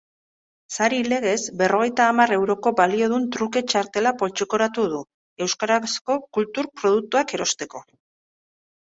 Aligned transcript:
Sari 0.75 0.99
legez, 1.07 1.39
berrogeita 1.57 2.05
hamar 2.13 2.31
euroko 2.37 2.71
baliodun 2.79 3.27
truke 3.35 3.61
txartela 3.73 4.13
poltsikoratuko 4.21 4.87
du, 4.93 5.01
euskarazko 5.47 6.17
kultur 6.39 6.69
produktuak 6.81 7.35
erosteko. 7.39 7.83